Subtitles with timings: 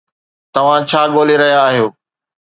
[0.53, 1.87] توهان ڇا ڳولي رهيا آهيو؟